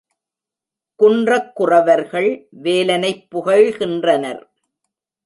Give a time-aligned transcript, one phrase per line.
[0.99, 2.47] குன்றக் குறவர்கள்
[2.49, 4.41] வேலனைப் புகழ்கின்றனர்.